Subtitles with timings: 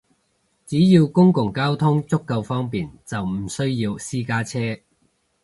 [0.65, 4.79] 只要公共交通足夠方便，就唔需要私家車